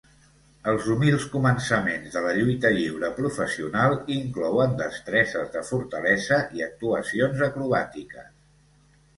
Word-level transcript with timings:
Els 0.69 0.85
humils 0.93 1.25
començaments 1.33 2.15
de 2.15 2.23
la 2.27 2.31
lluita 2.37 2.71
lliure 2.77 3.11
professional 3.19 3.95
inclouen 4.15 4.73
destreses 4.81 5.53
de 5.59 5.63
fortalesa 5.69 6.41
i 6.61 6.67
actuacions 6.71 7.47
acrobàtiques. 7.51 8.35